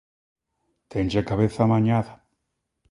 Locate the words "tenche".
0.91-1.19